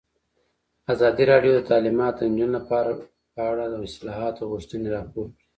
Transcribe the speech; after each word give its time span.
ازادي 0.93 1.23
راډیو 1.31 1.51
د 1.55 1.61
تعلیمات 1.71 2.13
د 2.17 2.21
نجونو 2.31 2.53
لپاره 2.57 2.91
په 3.33 3.39
اړه 3.51 3.65
د 3.69 3.75
اصلاحاتو 3.87 4.49
غوښتنې 4.51 4.87
راپور 4.95 5.27
کړې. 5.33 5.43